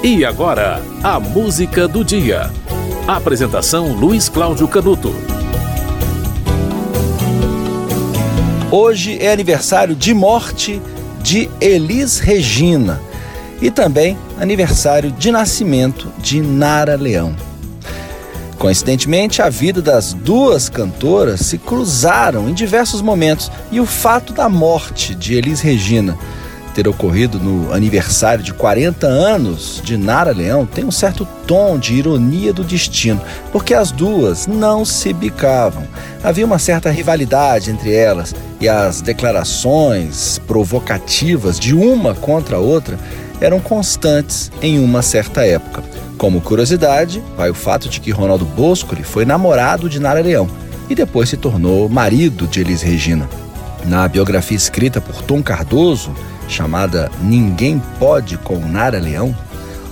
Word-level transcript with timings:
E 0.00 0.24
agora, 0.24 0.80
a 1.02 1.18
música 1.18 1.88
do 1.88 2.04
dia. 2.04 2.52
Apresentação 3.04 3.92
Luiz 3.94 4.28
Cláudio 4.28 4.68
Canuto. 4.68 5.12
Hoje 8.70 9.18
é 9.20 9.32
aniversário 9.32 9.96
de 9.96 10.14
morte 10.14 10.80
de 11.20 11.50
Elis 11.60 12.20
Regina 12.20 13.00
e 13.60 13.72
também 13.72 14.16
aniversário 14.40 15.10
de 15.10 15.32
nascimento 15.32 16.12
de 16.18 16.40
Nara 16.40 16.94
Leão. 16.94 17.34
Coincidentemente, 18.56 19.42
a 19.42 19.48
vida 19.48 19.82
das 19.82 20.12
duas 20.12 20.68
cantoras 20.68 21.40
se 21.40 21.58
cruzaram 21.58 22.48
em 22.48 22.54
diversos 22.54 23.02
momentos 23.02 23.50
e 23.72 23.80
o 23.80 23.86
fato 23.86 24.32
da 24.32 24.48
morte 24.48 25.12
de 25.12 25.34
Elis 25.34 25.60
Regina 25.60 26.16
ter 26.78 26.86
ocorrido 26.86 27.40
no 27.40 27.74
aniversário 27.74 28.44
de 28.44 28.54
40 28.54 29.04
anos 29.04 29.82
de 29.82 29.96
Nara 29.96 30.30
Leão 30.30 30.64
tem 30.64 30.84
um 30.84 30.92
certo 30.92 31.26
tom 31.44 31.76
de 31.76 31.94
ironia 31.94 32.52
do 32.52 32.62
destino, 32.62 33.20
porque 33.50 33.74
as 33.74 33.90
duas 33.90 34.46
não 34.46 34.84
se 34.84 35.12
bicavam. 35.12 35.82
Havia 36.22 36.46
uma 36.46 36.60
certa 36.60 36.88
rivalidade 36.88 37.72
entre 37.72 37.92
elas 37.92 38.32
e 38.60 38.68
as 38.68 39.00
declarações 39.00 40.38
provocativas 40.46 41.58
de 41.58 41.74
uma 41.74 42.14
contra 42.14 42.58
a 42.58 42.60
outra 42.60 42.96
eram 43.40 43.58
constantes 43.58 44.52
em 44.62 44.78
uma 44.78 45.02
certa 45.02 45.44
época. 45.44 45.82
Como 46.16 46.40
curiosidade, 46.40 47.20
vai 47.36 47.50
o 47.50 47.54
fato 47.54 47.88
de 47.88 48.00
que 48.00 48.12
Ronaldo 48.12 48.44
Boscoli 48.44 49.02
foi 49.02 49.24
namorado 49.24 49.88
de 49.88 49.98
Nara 49.98 50.20
Leão 50.20 50.48
e 50.88 50.94
depois 50.94 51.28
se 51.28 51.36
tornou 51.36 51.88
marido 51.88 52.46
de 52.46 52.60
Elis 52.60 52.82
Regina. 52.82 53.28
Na 53.84 54.06
biografia 54.06 54.56
escrita 54.56 55.00
por 55.00 55.22
Tom 55.22 55.42
Cardoso, 55.42 56.14
chamada 56.48 57.10
Ninguém 57.20 57.80
Pode 57.98 58.38
com 58.38 58.58
Nara 58.58 58.98
Leão, 58.98 59.34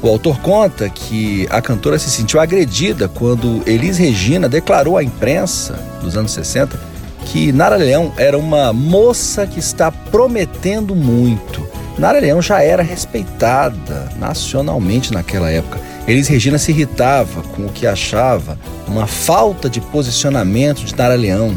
o 0.02 0.08
autor 0.08 0.38
conta 0.40 0.88
que 0.88 1.46
a 1.50 1.60
cantora 1.60 1.98
se 1.98 2.10
sentiu 2.10 2.38
agredida 2.38 3.08
quando 3.08 3.62
Elis 3.66 3.98
Regina 3.98 4.48
declarou 4.48 4.96
à 4.96 5.02
imprensa, 5.02 5.78
nos 6.02 6.16
anos 6.16 6.32
60, 6.32 6.78
que 7.24 7.50
Nara 7.50 7.76
Leão 7.76 8.12
era 8.16 8.38
uma 8.38 8.72
moça 8.72 9.46
que 9.46 9.58
está 9.58 9.90
prometendo 9.90 10.94
muito. 10.94 11.66
Nara 11.98 12.20
Leão 12.20 12.42
já 12.42 12.62
era 12.62 12.82
respeitada 12.82 14.08
nacionalmente 14.18 15.12
naquela 15.12 15.50
época. 15.50 15.80
Elis 16.06 16.28
Regina 16.28 16.58
se 16.58 16.70
irritava 16.70 17.42
com 17.42 17.66
o 17.66 17.72
que 17.72 17.86
achava 17.86 18.58
uma 18.86 19.06
falta 19.06 19.68
de 19.68 19.80
posicionamento 19.80 20.84
de 20.84 20.94
Nara 20.94 21.16
Leão 21.16 21.56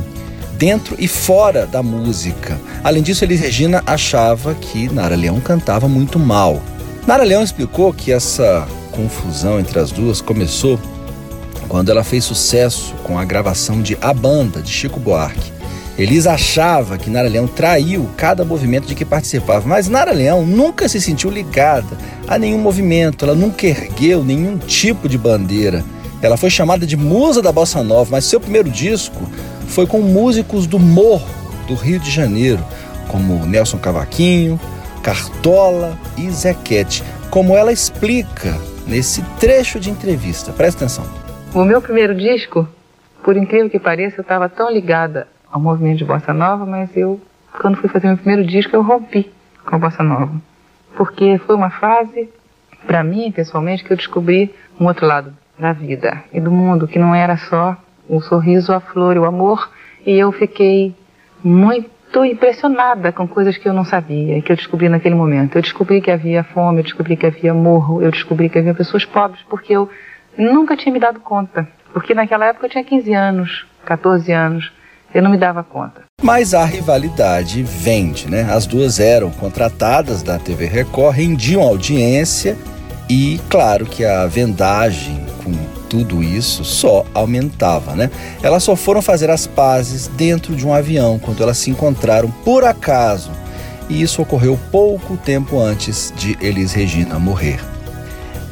dentro 0.59 0.97
e 0.99 1.07
fora 1.07 1.65
da 1.65 1.81
música. 1.81 2.59
Além 2.83 3.01
disso, 3.01 3.23
Elis 3.23 3.39
Regina 3.39 3.81
achava 3.85 4.53
que 4.53 4.93
Nara 4.93 5.15
Leão 5.15 5.39
cantava 5.39 5.87
muito 5.87 6.19
mal. 6.19 6.61
Nara 7.07 7.23
Leão 7.23 7.41
explicou 7.41 7.93
que 7.93 8.11
essa 8.11 8.67
confusão 8.91 9.57
entre 9.57 9.79
as 9.79 9.89
duas 9.89 10.19
começou 10.19 10.77
quando 11.69 11.89
ela 11.89 12.03
fez 12.03 12.25
sucesso 12.25 12.93
com 13.03 13.17
a 13.17 13.23
gravação 13.23 13.81
de 13.81 13.97
A 14.01 14.13
Banda, 14.13 14.61
de 14.61 14.69
Chico 14.69 14.99
Buarque. 14.99 15.53
Elis 15.97 16.27
achava 16.27 16.97
que 16.97 17.09
Nara 17.09 17.29
Leão 17.29 17.47
traiu 17.47 18.09
cada 18.17 18.43
movimento 18.43 18.85
de 18.85 18.95
que 18.95 19.05
participava, 19.05 19.65
mas 19.65 19.87
Nara 19.87 20.11
Leão 20.11 20.45
nunca 20.45 20.89
se 20.89 20.99
sentiu 20.99 21.29
ligada 21.29 21.97
a 22.27 22.37
nenhum 22.37 22.59
movimento, 22.59 23.23
ela 23.23 23.35
nunca 23.35 23.65
ergueu 23.65 24.25
nenhum 24.25 24.57
tipo 24.57 25.07
de 25.07 25.17
bandeira. 25.17 25.85
Ela 26.21 26.35
foi 26.35 26.49
chamada 26.49 26.85
de 26.85 26.97
musa 26.97 27.41
da 27.41 27.51
bossa 27.51 27.81
nova, 27.81 28.09
mas 28.11 28.25
seu 28.25 28.41
primeiro 28.41 28.69
disco 28.69 29.21
foi 29.69 29.85
com 29.85 30.01
músicos 30.01 30.67
do 30.67 30.79
morro 30.79 31.27
do 31.67 31.75
Rio 31.75 31.99
de 31.99 32.09
Janeiro, 32.09 32.59
como 33.07 33.45
Nelson 33.45 33.77
Cavaquinho, 33.77 34.59
Cartola 35.03 35.97
e 36.17 36.29
Zequete, 36.29 37.03
como 37.29 37.55
ela 37.55 37.71
explica 37.71 38.57
nesse 38.87 39.21
trecho 39.39 39.79
de 39.79 39.89
entrevista. 39.89 40.51
Presta 40.51 40.85
atenção. 40.85 41.05
O 41.53 41.63
meu 41.63 41.81
primeiro 41.81 42.15
disco, 42.15 42.67
por 43.23 43.37
incrível 43.37 43.69
que 43.69 43.79
pareça, 43.79 44.17
eu 44.17 44.23
estava 44.23 44.49
tão 44.49 44.71
ligada 44.71 45.27
ao 45.51 45.61
movimento 45.61 45.99
de 45.99 46.05
bossa 46.05 46.33
nova, 46.33 46.65
mas 46.65 46.89
eu, 46.95 47.19
quando 47.61 47.77
fui 47.77 47.89
fazer 47.89 48.07
meu 48.07 48.17
primeiro 48.17 48.45
disco, 48.45 48.75
eu 48.75 48.81
rompi 48.81 49.31
com 49.65 49.75
a 49.75 49.79
bossa 49.79 50.03
nova, 50.03 50.33
porque 50.97 51.39
foi 51.45 51.55
uma 51.55 51.69
fase, 51.69 52.29
para 52.87 53.03
mim 53.03 53.31
pessoalmente, 53.31 53.83
que 53.83 53.93
eu 53.93 53.97
descobri 53.97 54.53
um 54.79 54.85
outro 54.87 55.05
lado 55.05 55.33
da 55.57 55.73
vida 55.73 56.23
e 56.33 56.39
do 56.39 56.51
mundo 56.51 56.87
que 56.87 56.97
não 56.97 57.13
era 57.13 57.37
só 57.37 57.77
o 58.09 58.19
sorriso, 58.19 58.73
a 58.73 58.79
flor 58.79 59.17
o 59.17 59.25
amor, 59.25 59.69
e 60.05 60.17
eu 60.17 60.31
fiquei 60.31 60.95
muito 61.43 62.25
impressionada 62.25 63.11
com 63.11 63.27
coisas 63.27 63.55
que 63.55 63.69
eu 63.69 63.73
não 63.73 63.85
sabia 63.85 64.37
e 64.37 64.41
que 64.41 64.51
eu 64.51 64.55
descobri 64.55 64.89
naquele 64.89 65.15
momento. 65.15 65.57
Eu 65.57 65.61
descobri 65.61 66.01
que 66.01 66.09
havia 66.09 66.43
fome, 66.43 66.79
eu 66.79 66.83
descobri 66.83 67.15
que 67.15 67.27
havia 67.27 67.53
morro, 67.53 68.01
eu 68.01 68.09
descobri 68.09 68.49
que 68.49 68.57
havia 68.57 68.73
pessoas 68.73 69.05
pobres, 69.05 69.41
porque 69.47 69.73
eu 69.73 69.87
nunca 70.37 70.75
tinha 70.75 70.91
me 70.91 70.99
dado 70.99 71.19
conta. 71.19 71.67
Porque 71.93 72.13
naquela 72.13 72.47
época 72.47 72.65
eu 72.65 72.69
tinha 72.71 72.83
15 72.83 73.13
anos, 73.13 73.65
14 73.85 74.31
anos, 74.31 74.71
eu 75.13 75.21
não 75.21 75.31
me 75.31 75.37
dava 75.37 75.63
conta. 75.63 76.03
Mas 76.21 76.53
a 76.53 76.65
rivalidade 76.65 77.63
vende, 77.63 78.29
né? 78.29 78.47
As 78.51 78.65
duas 78.65 78.99
eram 78.99 79.31
contratadas 79.31 80.21
da 80.21 80.37
TV 80.37 80.65
Record, 80.65 81.15
rendiam 81.15 81.61
audiência 81.61 82.57
e, 83.09 83.39
claro, 83.49 83.85
que 83.85 84.05
a 84.05 84.27
vendagem 84.27 85.25
tudo 85.89 86.23
isso 86.23 86.63
só 86.63 87.03
aumentava, 87.13 87.95
né? 87.95 88.11
Elas 88.43 88.63
só 88.63 88.75
foram 88.75 89.01
fazer 89.01 89.29
as 89.29 89.47
pazes 89.47 90.07
dentro 90.07 90.55
de 90.55 90.65
um 90.65 90.73
avião 90.73 91.19
quando 91.19 91.41
elas 91.41 91.57
se 91.57 91.71
encontraram 91.71 92.29
por 92.45 92.63
acaso. 92.63 93.31
E 93.89 94.01
isso 94.01 94.21
ocorreu 94.21 94.57
pouco 94.71 95.17
tempo 95.17 95.59
antes 95.59 96.13
de 96.15 96.37
Elis 96.39 96.71
Regina 96.71 97.17
morrer. 97.17 97.59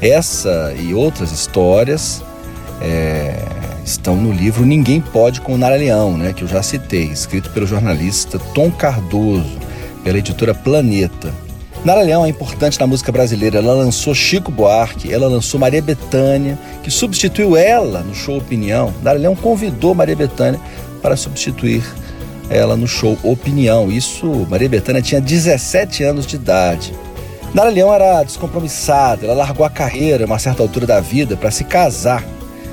Essa 0.02 0.74
e 0.78 0.94
outras 0.94 1.32
histórias 1.32 2.24
é, 2.82 3.46
estão 3.86 4.16
no 4.16 4.32
livro 4.32 4.66
Ninguém 4.66 5.00
Pode 5.00 5.40
com 5.42 5.58
Nara 5.58 5.76
Leão, 5.76 6.18
né, 6.18 6.34
que 6.34 6.44
eu 6.44 6.48
já 6.48 6.64
citei, 6.64 7.06
escrito 7.06 7.52
pelo 7.52 7.68
jornalista 7.68 8.40
Tom 8.54 8.72
Cardoso, 8.72 9.58
pela 10.04 10.18
editora 10.18 10.54
Planeta. 10.54 11.32
Nara 11.88 12.02
Leão 12.02 12.26
é 12.26 12.28
importante 12.28 12.78
na 12.82 12.86
música 12.86 13.14
brasileira. 13.14 13.60
Ela 13.60 13.74
lançou 13.74 14.14
Chico 14.14 14.52
Buarque, 14.52 15.14
ela 15.14 15.30
lançou 15.30 15.58
Maria 15.58 15.82
Bethânia, 15.82 16.60
que 16.84 16.92
substituiu 16.92 17.56
ela 17.56 18.02
no 18.02 18.14
show 18.14 18.38
Opinião. 18.38 18.94
Nara 19.02 19.18
Leão 19.18 19.34
convidou 19.34 19.96
Maria 19.96 20.14
Bethânia 20.14 20.60
para 21.02 21.16
substituir 21.16 21.82
ela 22.50 22.76
no 22.76 22.90
show 22.90 23.18
Opinião. 23.24 23.90
Isso, 23.90 24.28
Maria 24.50 24.68
Bethânia 24.68 25.02
tinha 25.02 25.22
17 25.22 26.04
anos 26.04 26.28
de 26.28 26.36
idade. 26.36 26.94
Nara 27.54 27.70
Leão 27.70 27.94
era 27.94 28.22
descompromissada, 28.22 29.26
ela 29.26 29.36
largou 29.36 29.66
a 29.66 29.70
carreira 29.70 30.26
a 30.26 30.28
uma 30.28 30.40
certa 30.40 30.62
altura 30.62 30.86
da 30.86 31.00
vida 31.00 31.38
para 31.38 31.52
se 31.52 31.64
casar 31.64 32.22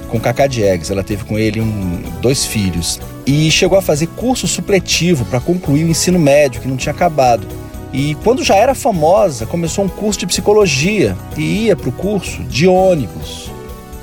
com 0.08 0.18
Cacá 0.18 0.48
Diegues. 0.48 0.90
Ela 0.90 1.04
teve 1.04 1.22
com 1.22 1.38
ele 1.38 1.60
um, 1.60 2.02
dois 2.20 2.44
filhos 2.44 2.98
e 3.24 3.48
chegou 3.48 3.78
a 3.78 3.80
fazer 3.80 4.08
curso 4.08 4.48
supletivo 4.48 5.24
para 5.26 5.38
concluir 5.38 5.84
o 5.84 5.88
ensino 5.88 6.18
médio, 6.18 6.60
que 6.60 6.66
não 6.66 6.76
tinha 6.76 6.92
acabado. 6.92 7.46
E 7.94 8.16
quando 8.24 8.42
já 8.42 8.56
era 8.56 8.74
famosa, 8.74 9.46
começou 9.46 9.84
um 9.84 9.88
curso 9.88 10.18
de 10.18 10.26
psicologia 10.26 11.16
e 11.36 11.66
ia 11.66 11.76
para 11.76 11.88
o 11.88 11.92
curso 11.92 12.42
de 12.42 12.66
ônibus. 12.66 13.52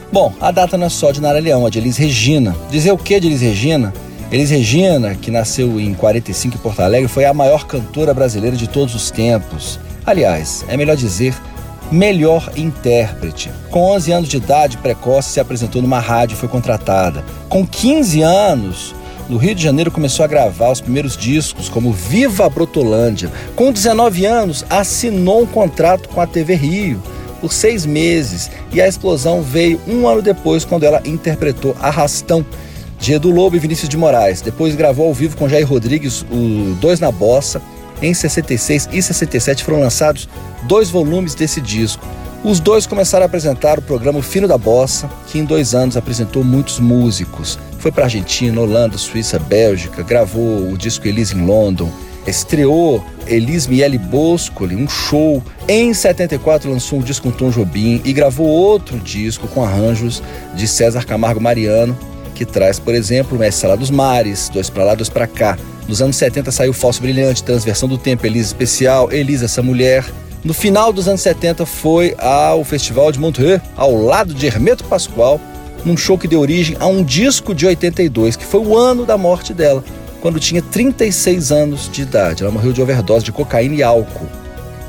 Bom, 0.10 0.34
a 0.40 0.50
data 0.50 0.78
não 0.78 0.86
é 0.86 0.90
só 0.90 1.12
de 1.12 1.20
Nara 1.20 1.40
Leão, 1.40 1.68
é 1.68 1.70
de 1.70 1.78
Elis 1.78 1.98
Regina. 1.98 2.56
Dizer 2.70 2.94
o 2.94 2.98
que 2.98 3.20
de 3.20 3.28
Elis 3.28 3.42
Regina? 3.42 3.94
Elis 4.32 4.50
Regina, 4.50 5.14
que 5.16 5.30
nasceu 5.30 5.78
em 5.78 5.94
45 5.94 6.56
em 6.56 6.60
Porto 6.60 6.80
Alegre, 6.80 7.10
foi 7.10 7.26
a 7.26 7.34
maior 7.34 7.66
cantora 7.66 8.14
brasileira 8.14 8.56
de 8.56 8.66
todos 8.66 8.96
os 8.96 9.12
tempos. 9.12 9.78
Aliás, 10.06 10.64
é 10.70 10.78
melhor 10.78 10.96
dizer, 10.96 11.36
melhor 11.92 12.50
intérprete. 12.56 13.52
Com 13.70 13.92
11 13.92 14.12
anos 14.14 14.30
de 14.30 14.38
idade 14.38 14.78
precoce, 14.78 15.32
se 15.32 15.40
apresentou 15.42 15.82
numa 15.82 16.00
rádio 16.00 16.36
e 16.36 16.38
foi 16.38 16.48
contratada. 16.48 17.26
Com 17.50 17.68
15 17.68 18.22
anos, 18.22 18.96
no 19.32 19.38
Rio 19.38 19.56
de 19.56 19.64
Janeiro 19.64 19.90
começou 19.90 20.26
a 20.26 20.28
gravar 20.28 20.72
os 20.72 20.82
primeiros 20.82 21.16
discos, 21.16 21.70
como 21.70 21.94
Viva 21.94 22.50
Brotolândia. 22.50 23.32
Com 23.56 23.72
19 23.72 24.26
anos, 24.26 24.66
assinou 24.70 25.44
um 25.44 25.46
contrato 25.46 26.10
com 26.10 26.20
a 26.20 26.28
TV 26.28 26.54
Rio 26.54 27.02
por 27.40 27.54
seis 27.54 27.86
meses 27.86 28.52
e 28.74 28.82
a 28.82 28.88
explosão 28.90 29.42
veio 29.42 29.80
um 29.88 30.06
ano 30.06 30.22
depois, 30.22 30.66
quando 30.66 30.84
ela 30.84 31.02
interpretou 31.06 31.78
Arrastão, 31.80 32.46
de 33.00 33.14
Edu 33.14 33.32
Lobo 33.32 33.56
e 33.56 33.60
Vinícius 33.60 33.88
de 33.88 33.96
Moraes. 33.96 34.42
Depois 34.42 34.76
gravou 34.76 35.08
ao 35.08 35.14
vivo 35.14 35.38
com 35.38 35.48
Jair 35.48 35.66
Rodrigues 35.66 36.24
o 36.30 36.76
Dois 36.82 37.00
na 37.00 37.10
Bossa. 37.10 37.62
Em 38.02 38.14
66 38.14 38.90
e 38.92 39.02
67 39.02 39.64
foram 39.64 39.80
lançados 39.80 40.28
dois 40.64 40.90
volumes 40.90 41.36
desse 41.36 41.62
disco. 41.62 42.06
Os 42.44 42.60
dois 42.60 42.86
começaram 42.86 43.24
a 43.24 43.28
apresentar 43.28 43.80
o 43.80 43.82
programa 43.82 44.22
Fino 44.22 44.48
da 44.48 44.58
Bossa, 44.58 45.10
que 45.28 45.40
em 45.40 45.46
dois 45.46 45.74
anos 45.74 45.96
apresentou 45.96 46.44
muitos 46.44 46.80
músicos. 46.80 47.58
Foi 47.82 47.92
para 47.92 48.04
Argentina, 48.04 48.62
Holanda, 48.62 48.96
Suíça, 48.96 49.40
Bélgica, 49.40 50.04
gravou 50.04 50.72
o 50.72 50.78
disco 50.78 51.08
Elise 51.08 51.36
em 51.36 51.44
London, 51.44 51.92
estreou 52.28 53.04
Elis 53.26 53.66
Miele 53.66 53.98
Boscoli, 53.98 54.76
um 54.76 54.88
show. 54.88 55.44
Em 55.68 55.92
74 55.92 56.70
lançou 56.70 57.00
um 57.00 57.02
disco 57.02 57.32
com 57.32 57.36
Tom 57.36 57.50
Jobim 57.50 58.00
e 58.06 58.14
gravou 58.14 58.46
outro 58.46 59.00
disco 59.00 59.48
com 59.48 59.64
arranjos 59.64 60.22
de 60.54 60.68
César 60.68 61.04
Camargo 61.06 61.42
Mariano, 61.42 61.98
que 62.36 62.46
traz, 62.46 62.78
por 62.78 62.94
exemplo, 62.94 63.36
Mestre 63.36 63.62
Sala 63.62 63.76
dos 63.76 63.90
Mares, 63.90 64.48
Dois 64.50 64.70
Pra 64.70 64.84
Lá, 64.84 64.94
Dois 64.94 65.10
Pra 65.10 65.26
Cá. 65.26 65.58
Nos 65.88 66.04
anos 66.04 66.18
70 66.18 66.52
saiu 66.52 66.74
Falso 66.74 67.02
Brilhante, 67.02 67.44
Transversão 67.44 67.90
do 67.90 67.98
Tempo, 67.98 68.28
Elisa 68.28 68.46
Especial, 68.46 69.12
Elisa 69.12 69.46
Essa 69.46 69.64
Mulher, 69.64 70.06
No 70.44 70.56
final 70.56 70.92
dos 70.92 71.08
anos 71.08 71.22
70 71.22 71.68
foi 71.68 72.16
ao 72.18 72.64
Festival 72.64 73.12
de 73.12 73.20
Montreux, 73.20 73.62
ao 73.76 73.96
lado 73.96 74.34
de 74.34 74.48
Hermeto 74.48 74.84
Pascoal, 74.86 75.40
num 75.86 75.98
show 75.98 76.18
que 76.18 76.28
deu 76.28 76.40
origem 76.40 76.76
a 76.80 76.88
um 76.88 77.04
disco 77.04 77.54
de 77.54 77.66
82, 77.66 78.36
que 78.36 78.46
foi 78.46 78.60
o 78.60 78.78
ano 78.78 79.06
da 79.06 79.18
morte 79.18 79.54
dela, 79.54 79.84
quando 80.22 80.40
tinha 80.40 80.62
36 80.62 81.52
anos 81.52 81.90
de 81.92 82.04
idade. 82.04 82.44
Ela 82.44 82.52
morreu 82.52 82.72
de 82.72 82.82
overdose 82.82 83.26
de 83.26 83.32
cocaína 83.32 83.76
e 83.76 83.84
álcool. 83.84 84.28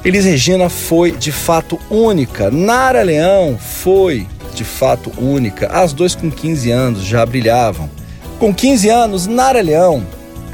Elis 0.05 0.25
Regina 0.25 0.69
foi 0.69 1.13
de 1.13 1.31
fato 1.31 1.79
única. 1.89 2.51
Nara 2.51 3.03
Leão 3.03 3.57
foi 3.57 4.27
de 4.55 4.65
fato 4.65 5.13
única. 5.17 5.69
As 5.69 5.93
duas 5.93 6.15
com 6.15 6.31
15 6.31 6.71
anos 6.71 7.05
já 7.05 7.25
brilhavam. 7.25 7.89
Com 8.39 8.53
15 8.53 8.89
anos, 8.89 9.27
Nara 9.27 9.63
Leão 9.63 10.05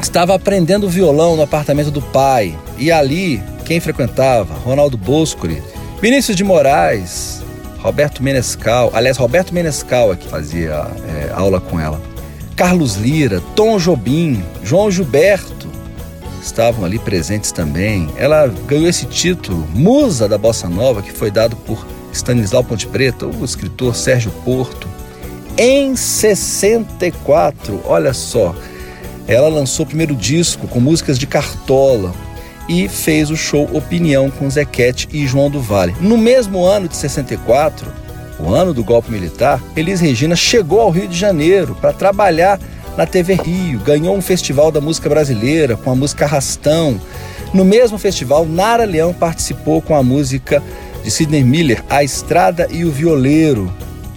estava 0.00 0.34
aprendendo 0.34 0.88
violão 0.88 1.34
no 1.34 1.42
apartamento 1.42 1.90
do 1.90 2.02
pai. 2.02 2.56
E 2.76 2.92
ali, 2.92 3.42
quem 3.64 3.80
frequentava? 3.80 4.54
Ronaldo 4.54 4.96
Boscoli, 4.96 5.62
Vinícius 6.00 6.36
de 6.36 6.44
Moraes, 6.44 7.37
Roberto 7.78 8.22
Menescal. 8.22 8.90
Aliás, 8.92 9.16
Roberto 9.16 9.54
Menescal 9.54 10.12
é 10.12 10.16
que 10.16 10.28
fazia 10.28 10.86
é, 11.06 11.30
aula 11.32 11.60
com 11.60 11.78
ela. 11.78 12.00
Carlos 12.56 12.96
Lira, 12.96 13.40
Tom 13.54 13.78
Jobim, 13.78 14.42
João 14.64 14.90
Gilberto 14.90 15.68
estavam 16.42 16.84
ali 16.84 16.98
presentes 16.98 17.52
também. 17.52 18.08
Ela 18.16 18.46
ganhou 18.66 18.88
esse 18.88 19.06
título, 19.06 19.66
Musa 19.74 20.28
da 20.28 20.36
Bossa 20.36 20.68
Nova, 20.68 21.02
que 21.02 21.12
foi 21.12 21.30
dado 21.30 21.54
por 21.56 21.86
Stanislau 22.12 22.64
Ponte 22.64 22.86
Preta, 22.86 23.26
o 23.26 23.44
escritor 23.44 23.94
Sérgio 23.94 24.30
Porto. 24.44 24.88
Em 25.56 25.94
64, 25.94 27.80
olha 27.84 28.12
só, 28.12 28.54
ela 29.26 29.48
lançou 29.48 29.84
o 29.84 29.88
primeiro 29.88 30.14
disco 30.14 30.66
com 30.66 30.80
músicas 30.80 31.18
de 31.18 31.26
Cartola 31.26 32.12
e 32.68 32.88
fez 32.88 33.30
o 33.30 33.36
show 33.36 33.68
Opinião 33.72 34.30
com 34.30 34.50
Zequete 34.50 35.08
e 35.12 35.26
João 35.26 35.50
do 35.50 35.60
Vale. 35.60 35.94
No 36.00 36.18
mesmo 36.18 36.64
ano 36.64 36.88
de 36.88 36.96
64, 36.96 37.90
o 38.38 38.52
ano 38.52 38.72
do 38.72 38.84
golpe 38.84 39.10
militar, 39.10 39.60
Elis 39.74 40.00
Regina 40.00 40.36
chegou 40.36 40.80
ao 40.80 40.90
Rio 40.90 41.08
de 41.08 41.18
Janeiro 41.18 41.76
para 41.80 41.92
trabalhar 41.92 42.60
na 42.96 43.06
TV 43.06 43.34
Rio, 43.34 43.78
ganhou 43.80 44.16
um 44.16 44.20
festival 44.20 44.70
da 44.70 44.80
música 44.80 45.08
brasileira 45.08 45.76
com 45.76 45.90
a 45.90 45.94
música 45.94 46.26
Rastão. 46.26 47.00
No 47.54 47.64
mesmo 47.64 47.96
festival, 47.96 48.44
Nara 48.44 48.84
Leão 48.84 49.14
participou 49.14 49.80
com 49.80 49.94
a 49.94 50.02
música 50.02 50.62
de 51.02 51.10
Sidney 51.10 51.44
Miller, 51.44 51.82
A 51.88 52.02
Estrada 52.02 52.68
e 52.70 52.84
o 52.84 52.90
Violeiro. 52.90 53.72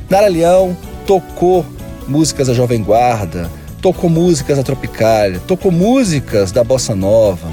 Nara 0.10 0.28
Leão 0.28 0.76
tocou 1.06 1.66
músicas 2.08 2.48
da 2.48 2.54
Jovem 2.54 2.84
Guarda, 2.84 3.50
tocou 3.82 4.10
músicas 4.10 4.58
da 4.58 4.64
Tropicália, 4.64 5.40
tocou 5.48 5.72
músicas 5.72 6.52
da 6.52 6.64
Bossa 6.64 6.96
Nova. 6.96 7.50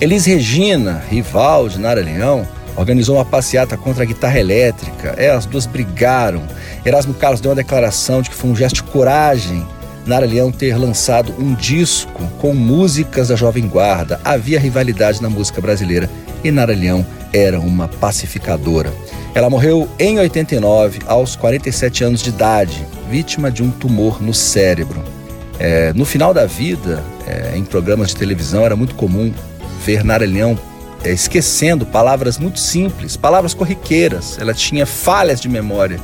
Elis 0.00 0.24
Regina, 0.24 1.02
rival 1.10 1.68
de 1.68 1.78
Nara 1.78 2.00
Leão, 2.00 2.48
organizou 2.74 3.16
uma 3.16 3.24
passeata 3.24 3.76
contra 3.76 4.02
a 4.02 4.06
guitarra 4.06 4.40
elétrica. 4.40 5.14
É, 5.18 5.30
as 5.30 5.44
duas 5.44 5.66
brigaram. 5.66 6.42
Erasmo 6.86 7.12
Carlos 7.12 7.38
deu 7.38 7.50
uma 7.50 7.56
declaração 7.56 8.22
de 8.22 8.30
que 8.30 8.34
foi 8.34 8.48
um 8.48 8.56
gesto 8.56 8.76
de 8.76 8.84
coragem 8.84 9.66
Nara 10.06 10.24
Leão 10.24 10.50
ter 10.50 10.74
lançado 10.78 11.34
um 11.38 11.52
disco 11.52 12.26
com 12.38 12.54
músicas 12.54 13.28
da 13.28 13.36
Jovem 13.36 13.68
Guarda. 13.68 14.18
Havia 14.24 14.58
rivalidade 14.58 15.20
na 15.20 15.28
música 15.28 15.60
brasileira 15.60 16.08
e 16.42 16.50
Nara 16.50 16.74
Leão 16.74 17.04
era 17.30 17.60
uma 17.60 17.86
pacificadora. 17.86 18.90
Ela 19.34 19.50
morreu 19.50 19.86
em 19.98 20.18
89, 20.18 21.00
aos 21.06 21.36
47 21.36 22.04
anos 22.04 22.22
de 22.22 22.30
idade, 22.30 22.86
vítima 23.10 23.50
de 23.50 23.62
um 23.62 23.70
tumor 23.70 24.22
no 24.22 24.32
cérebro. 24.32 25.04
É, 25.58 25.92
no 25.92 26.06
final 26.06 26.32
da 26.32 26.46
vida, 26.46 27.04
é, 27.26 27.54
em 27.54 27.64
programas 27.64 28.08
de 28.08 28.16
televisão, 28.16 28.64
era 28.64 28.74
muito 28.74 28.94
comum 28.94 29.30
ver 29.84 30.04
Nara 30.04 30.26
Leão 30.26 30.58
é, 31.02 31.10
esquecendo 31.10 31.86
palavras 31.86 32.38
muito 32.38 32.60
simples, 32.60 33.16
palavras 33.16 33.54
corriqueiras. 33.54 34.38
Ela 34.38 34.52
tinha 34.52 34.84
falhas 34.86 35.40
de 35.40 35.48
memória 35.48 35.98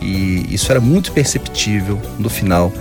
e 0.00 0.46
isso 0.50 0.70
era 0.70 0.80
muito 0.80 1.12
perceptível 1.12 2.00
no 2.18 2.28
final 2.28 2.72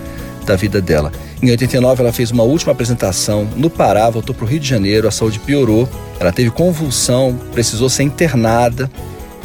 da 0.45 0.55
vida 0.55 0.81
dela. 0.81 1.11
Em 1.41 1.49
89, 1.49 2.03
ela 2.03 2.11
fez 2.11 2.31
uma 2.31 2.43
última 2.43 2.73
apresentação 2.73 3.47
no 3.55 3.69
Pará, 3.69 4.09
voltou 4.09 4.35
para 4.35 4.45
o 4.45 4.47
Rio 4.47 4.59
de 4.59 4.67
Janeiro, 4.67 5.07
a 5.07 5.11
saúde 5.11 5.39
piorou, 5.39 5.87
ela 6.19 6.31
teve 6.31 6.51
convulsão, 6.51 7.39
precisou 7.53 7.89
ser 7.89 8.03
internada 8.03 8.89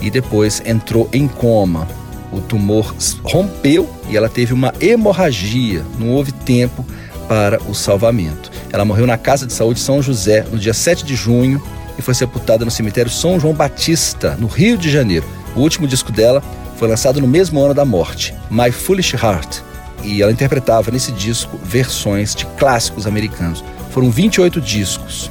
e 0.00 0.10
depois 0.10 0.62
entrou 0.64 1.08
em 1.12 1.28
coma. 1.28 1.86
O 2.32 2.40
tumor 2.40 2.94
rompeu 3.22 3.88
e 4.08 4.16
ela 4.16 4.28
teve 4.28 4.52
uma 4.52 4.72
hemorragia, 4.80 5.84
não 5.98 6.10
houve 6.10 6.32
tempo 6.32 6.84
para 7.28 7.60
o 7.62 7.74
salvamento. 7.74 8.50
Ela 8.73 8.85
morreu 8.85 9.06
na 9.06 9.17
Casa 9.17 9.47
de 9.47 9.53
Saúde 9.53 9.81
São 9.81 10.03
José 10.03 10.44
no 10.50 10.59
dia 10.59 10.75
7 10.75 11.05
de 11.05 11.15
junho 11.15 11.62
e 11.99 12.03
foi 12.03 12.15
sepultada 12.15 12.65
no 12.65 12.70
cemitério 12.70 13.11
São 13.11 13.41
João 13.41 13.55
Batista, 13.55 14.37
no 14.38 14.47
Rio 14.47 14.76
de 14.76 14.91
Janeiro. 14.91 15.26
O 15.56 15.61
último 15.61 15.87
disco 15.87 16.12
dela 16.12 16.43
foi 16.76 16.88
lançado 16.88 17.20
no 17.20 17.26
mesmo 17.26 17.61
ano 17.61 17.75
da 17.75 17.85
morte, 17.85 18.35
My 18.50 18.70
Foolish 18.70 19.15
Heart, 19.17 19.61
e 20.05 20.23
ela 20.23 20.31
interpretava 20.31 20.91
nesse 20.91 21.11
disco 21.11 21.59
versões 21.62 22.35
de 22.35 22.47
clássicos 22.47 23.06
americanos. 23.06 23.65
Foram 23.91 24.11
28 24.11 24.61
discos. 24.61 25.31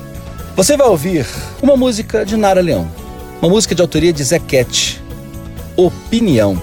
Você 0.55 0.75
vai 0.75 0.87
ouvir 0.87 1.25
uma 1.61 1.77
música 1.77 2.25
de 2.25 2.35
Nara 2.35 2.61
Leão, 2.61 2.91
uma 3.41 3.49
música 3.49 3.73
de 3.73 3.81
autoria 3.81 4.11
de 4.11 4.23
Zequete, 4.23 5.01
Opinião. 5.75 6.59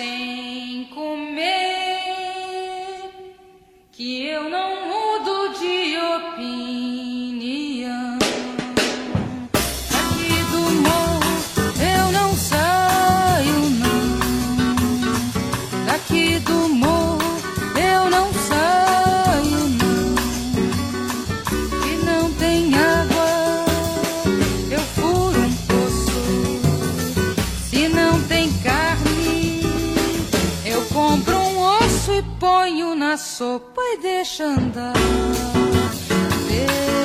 sem 0.00 0.84
comer, 0.94 2.00
que 3.92 4.24
eu 4.28 4.48
não 4.48 4.79
sopa 33.30 33.80
e 33.80 33.96
deixa 33.98 34.44
andar. 34.44 34.92
Deixa 36.48 36.99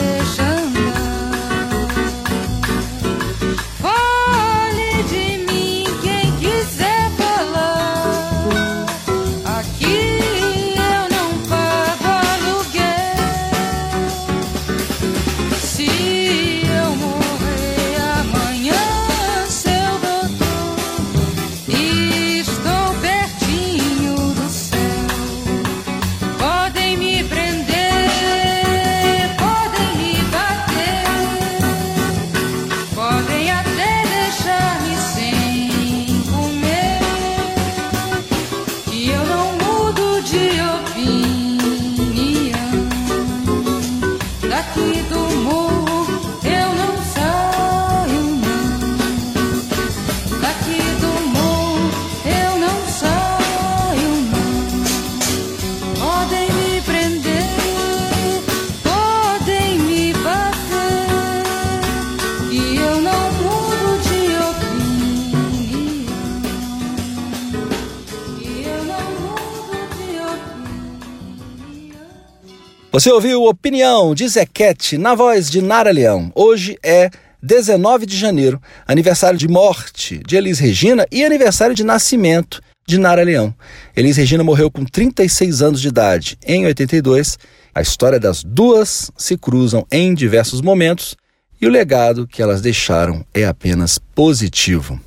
Você 72.95 73.11
ouviu 73.11 73.43
Opinião 73.43 74.15
de 74.15 74.25
Zequete 74.25 74.97
na 74.97 75.13
voz 75.15 75.51
de 75.51 75.61
Nara 75.61 75.91
Leão. 75.91 76.31
Hoje 76.33 76.77
é 76.81 77.09
19 77.43 78.05
de 78.05 78.17
janeiro, 78.17 78.57
aniversário 78.87 79.37
de 79.37 79.49
morte 79.49 80.21
de 80.25 80.37
Elis 80.37 80.59
Regina 80.59 81.05
e 81.11 81.25
aniversário 81.25 81.75
de 81.75 81.83
nascimento 81.83 82.61
de 82.87 82.97
Nara 82.97 83.21
Leão. 83.21 83.53
Elis 83.97 84.15
Regina 84.15 84.45
morreu 84.45 84.71
com 84.71 84.85
36 84.85 85.61
anos 85.61 85.81
de 85.81 85.89
idade 85.89 86.37
em 86.47 86.65
82. 86.65 87.37
A 87.75 87.81
história 87.81 88.17
das 88.17 88.41
duas 88.45 89.11
se 89.17 89.35
cruzam 89.35 89.85
em 89.91 90.13
diversos 90.13 90.61
momentos 90.61 91.17
e 91.61 91.67
o 91.67 91.69
legado 91.69 92.25
que 92.25 92.41
elas 92.41 92.61
deixaram 92.61 93.25
é 93.33 93.43
apenas 93.43 93.99
positivo. 93.99 94.97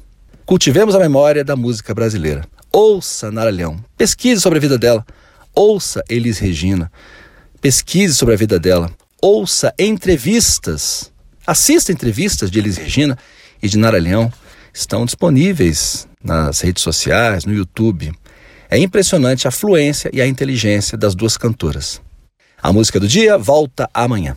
Cultivemos 0.45 0.95
a 0.95 0.99
memória 0.99 1.43
da 1.43 1.57
música 1.57 1.95
brasileira. 1.95 2.45
Ouça 2.71 3.31
Nara 3.31 3.49
Leão, 3.49 3.83
pesquise 3.97 4.43
sobre 4.43 4.59
a 4.59 4.61
vida 4.61 4.77
dela. 4.77 5.07
Ouça 5.55 6.05
Elis 6.07 6.39
Regina 6.39 6.93
pesquise 7.61 8.15
sobre 8.15 8.35
a 8.35 8.37
vida 8.37 8.59
dela, 8.59 8.91
ouça 9.21 9.75
entrevistas, 9.79 11.13
assista 11.47 11.93
entrevistas 11.93 12.51
de 12.51 12.59
Elis 12.59 12.77
Regina 12.77 13.19
e 13.63 13.69
de 13.69 13.79
Nara 13.79 13.99
Leão, 13.99 14.33
estão 14.73 15.05
disponíveis 15.05 16.07
nas 16.23 16.61
redes 16.61 16.83
sociais, 16.83 17.45
no 17.45 17.53
YouTube. 17.53 18.13
É 18.71 18.79
impressionante 18.79 19.49
a 19.49 19.51
fluência 19.51 20.11
e 20.13 20.21
a 20.21 20.27
inteligência 20.27 20.97
das 20.97 21.15
duas 21.15 21.37
cantoras. 21.37 22.01
A 22.61 22.73
música 22.73 23.01
do 23.01 23.09
dia 23.09 23.39
volta 23.39 23.89
amanhã. 23.93 24.37